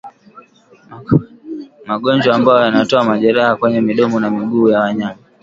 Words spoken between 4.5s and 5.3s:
ya wanyama